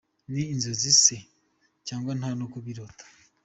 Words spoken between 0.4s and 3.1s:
inzozi se, cyangwa nta no kubirota?